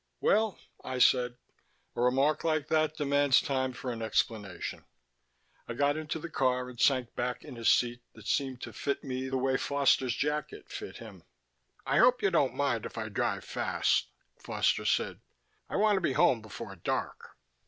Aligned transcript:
"Well," 0.19 0.57
I 0.83 0.97
said, 0.97 1.37
"a 1.95 2.01
remark 2.01 2.43
like 2.43 2.69
that 2.69 2.97
demands 2.97 3.39
time 3.39 3.71
for 3.71 3.91
an 3.91 4.01
explanation." 4.01 4.85
I 5.67 5.75
got 5.75 5.95
into 5.95 6.17
the 6.17 6.27
car 6.27 6.67
and 6.71 6.79
sank 6.81 7.13
back 7.13 7.43
in 7.43 7.55
a 7.55 7.63
seat 7.63 8.01
that 8.15 8.25
seemed 8.25 8.61
to 8.61 8.73
fit 8.73 9.03
me 9.03 9.29
the 9.29 9.37
way 9.37 9.57
Foster's 9.57 10.15
jacket 10.15 10.71
fit 10.71 10.97
him. 10.97 11.21
"I 11.85 11.99
hope 11.99 12.23
you 12.23 12.31
won't 12.31 12.55
mind 12.55 12.87
if 12.87 12.97
I 12.97 13.09
drive 13.09 13.43
fast," 13.45 14.07
Foster 14.39 14.85
said. 14.85 15.19
"I 15.69 15.75
want 15.75 15.97
to 15.97 16.01
be 16.01 16.13
home 16.13 16.41
before 16.41 16.75
dark." 16.77 17.37